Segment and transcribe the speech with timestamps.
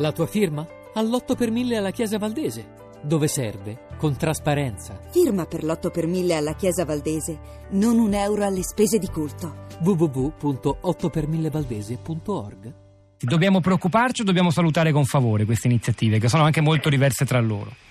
[0.00, 0.66] La tua firma?
[0.94, 2.78] All'8 per 1000 alla Chiesa Valdese.
[3.02, 3.80] Dove serve?
[3.98, 4.98] Con trasparenza.
[5.10, 7.38] Firma per l'8 per 1000 alla Chiesa Valdese.
[7.72, 9.66] Non un euro alle spese di culto.
[9.82, 12.74] www.8per1000valdese.org
[13.18, 17.38] Dobbiamo preoccuparci o dobbiamo salutare con favore queste iniziative, che sono anche molto diverse tra
[17.38, 17.89] loro?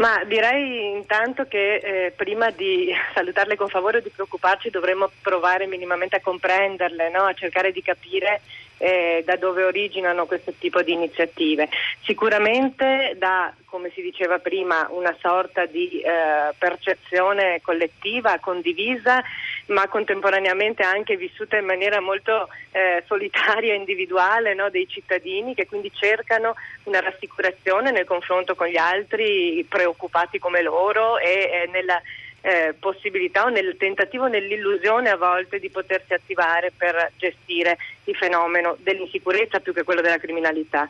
[0.00, 5.66] Ma direi intanto che eh, prima di salutarle con favore o di preoccuparci dovremmo provare
[5.66, 7.24] minimamente a comprenderle, no?
[7.24, 8.40] a cercare di capire
[8.78, 11.68] eh, da dove originano questo tipo di iniziative.
[12.02, 19.22] Sicuramente da, come si diceva prima, una sorta di eh, percezione collettiva, condivisa
[19.66, 25.92] ma contemporaneamente anche vissuta in maniera molto eh, solitaria individuale no, dei cittadini che quindi
[25.94, 32.00] cercano una rassicurazione nel confronto con gli altri preoccupati come loro e eh, nella
[32.42, 38.76] eh, possibilità o nel tentativo, nell'illusione a volte di potersi attivare per gestire il fenomeno
[38.80, 40.88] dell'insicurezza più che quello della criminalità.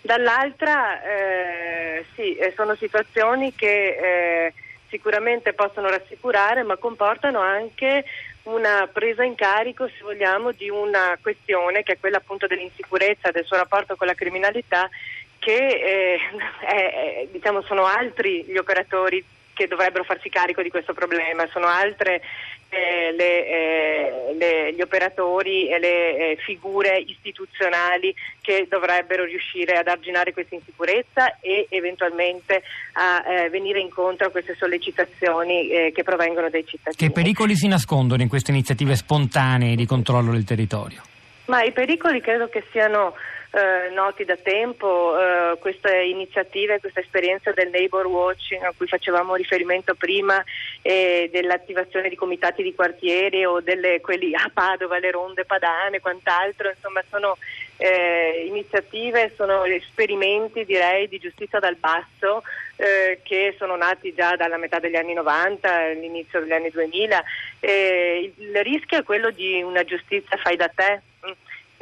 [0.00, 4.54] Dall'altra eh, sì, eh, sono situazioni che eh,
[4.92, 8.04] sicuramente possono rassicurare, ma comportano anche
[8.42, 13.46] una presa in carico, se vogliamo, di una questione che è quella appunto dell'insicurezza, del
[13.46, 14.90] suo rapporto con la criminalità,
[15.38, 16.18] che eh,
[16.60, 19.24] è, diciamo, sono altri gli operatori
[19.54, 22.22] che dovrebbero farsi carico di questo problema, sono altre
[22.68, 29.88] eh, le, eh, le, gli operatori e le eh, figure istituzionali che dovrebbero riuscire ad
[29.88, 32.62] arginare questa insicurezza e eventualmente
[32.94, 36.96] a eh, venire incontro a queste sollecitazioni eh, che provengono dai cittadini.
[36.96, 41.02] Che pericoli si nascondono in queste iniziative spontanee di controllo del territorio?
[41.46, 43.14] Ma i pericoli credo che siano
[43.54, 49.34] eh, noti da tempo, eh, queste iniziative, questa esperienza del neighbor watching a cui facevamo
[49.34, 50.42] riferimento prima
[50.80, 56.70] e dell'attivazione di comitati di quartieri o delle quelli a Padova, le ronde padane, quant'altro,
[56.70, 57.36] insomma sono
[57.76, 62.42] eh, iniziative, sono esperimenti direi di giustizia dal basso
[62.76, 67.24] eh, che sono nati già dalla metà degli anni 90, all'inizio degli anni 2000.
[67.60, 71.02] il rischio è quello di una giustizia fai da te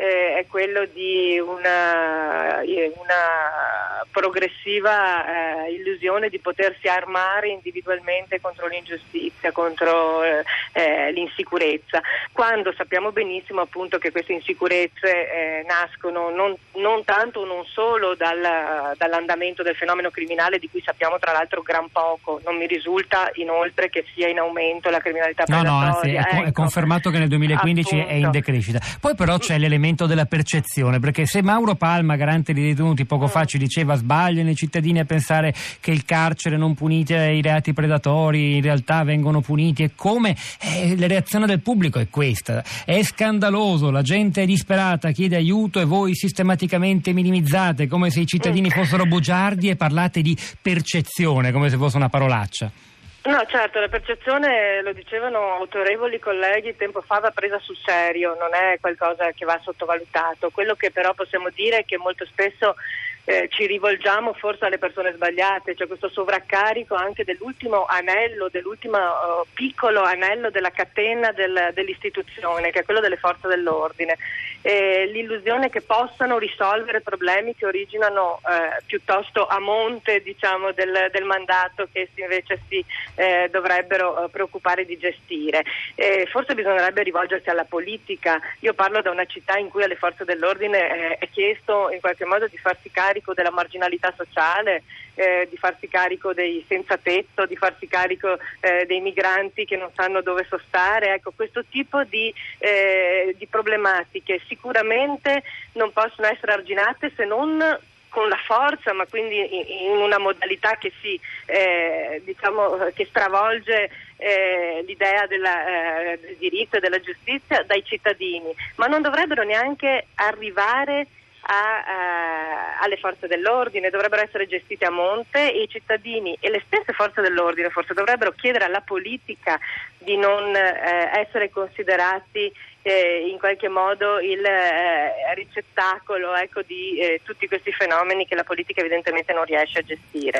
[0.01, 8.67] eh, è quello di una, eh, una progressiva eh, illusione di potersi armare individualmente contro
[8.67, 12.01] l'ingiustizia, contro eh, eh l'insicurezza,
[12.33, 18.15] quando sappiamo benissimo appunto che queste insicurezze eh, nascono non, non, tanto o non solo
[18.15, 23.31] dal, dall'andamento del fenomeno criminale di cui sappiamo tra l'altro gran poco, non mi risulta
[23.35, 26.45] inoltre che sia in aumento la criminalità no, No, anzi, è, ecco.
[26.45, 28.11] è confermato che nel 2015 appunto.
[28.11, 28.81] è in decrescita.
[29.01, 33.27] Poi però c'è l'elemento elemento della percezione, perché se Mauro Palma, garante dei detenuti, poco
[33.27, 37.73] fa ci diceva sbagliano i cittadini a pensare che il carcere non punite i reati
[37.73, 40.37] predatori, in realtà vengono puniti e come?
[40.61, 45.81] Eh, la reazione del pubblico è questa, è scandaloso, la gente è disperata, chiede aiuto
[45.81, 51.69] e voi sistematicamente minimizzate come se i cittadini fossero bugiardi e parlate di percezione come
[51.69, 52.90] se fosse una parolaccia.
[53.23, 58.55] No, certo, la percezione, lo dicevano autorevoli colleghi tempo fa, va presa sul serio, non
[58.55, 60.49] è qualcosa che va sottovalutato.
[60.49, 62.77] Quello che però possiamo dire è che molto spesso
[63.25, 69.47] eh, ci rivolgiamo forse alle persone sbagliate, c'è questo sovraccarico anche dell'ultimo anello, dell'ultimo uh,
[69.53, 74.17] piccolo anello della catena del, dell'istituzione, che è quello delle forze dell'ordine.
[74.63, 81.25] Eh, l'illusione che possano risolvere problemi che originano eh, piuttosto a monte diciamo, del, del,
[81.25, 85.65] mandato che si, invece si eh, dovrebbero eh, preoccupare di gestire.
[85.95, 88.39] Eh, forse bisognerebbe rivolgersi alla politica.
[88.61, 92.47] Io parlo da una città in cui alle forze dell'ordine è chiesto in qualche modo
[92.47, 94.83] di farsi carico carico della marginalità sociale,
[95.15, 99.91] eh, di farsi carico dei senza tetto, di farsi carico eh, dei migranti che non
[99.95, 101.15] sanno dove sostare.
[101.15, 105.43] Ecco, questo tipo di, eh, di problematiche sicuramente
[105.75, 107.79] non possono essere arginate se non
[108.09, 114.83] con la forza, ma quindi in una modalità che, si, eh, diciamo, che stravolge eh,
[114.85, 121.07] l'idea della, eh, del diritto e della giustizia dai cittadini, ma non dovrebbero neanche arrivare
[121.53, 126.63] a, uh, alle forze dell'ordine, dovrebbero essere gestite a monte e i cittadini e le
[126.65, 129.59] stesse forze dell'ordine forse dovrebbero chiedere alla politica
[129.99, 132.53] di non uh, essere considerati
[132.83, 138.45] eh, in qualche modo il eh, ricettacolo ecco, di eh, tutti questi fenomeni che la
[138.45, 140.39] politica evidentemente non riesce a gestire.